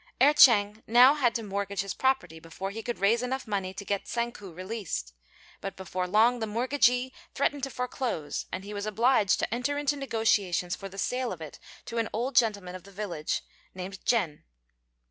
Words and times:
Erh 0.19 0.33
ch'êng 0.33 0.77
had 0.77 0.83
now 0.87 1.29
to 1.29 1.43
mortgage 1.43 1.81
his 1.81 1.93
property 1.93 2.39
before 2.39 2.71
he 2.71 2.81
could 2.81 2.97
raise 2.97 3.21
enough 3.21 3.45
money 3.45 3.71
to 3.71 3.85
get 3.85 4.05
Tsang 4.07 4.31
ku 4.31 4.51
released; 4.51 5.13
but 5.61 5.75
before 5.75 6.07
long 6.07 6.39
the 6.39 6.47
mortgagee 6.47 7.13
threatened 7.35 7.61
to 7.61 7.69
foreclose, 7.69 8.47
and 8.51 8.63
he 8.63 8.73
was 8.73 8.87
obliged 8.87 9.37
to 9.37 9.53
enter 9.53 9.77
into 9.77 9.95
negotiations 9.95 10.75
for 10.75 10.89
the 10.89 10.97
sale 10.97 11.31
of 11.31 11.39
it 11.39 11.59
to 11.85 11.99
an 11.99 12.09
old 12.13 12.35
gentleman 12.35 12.73
of 12.73 12.81
the 12.81 12.91
village 12.91 13.43
named 13.75 14.03
Jen. 14.03 14.43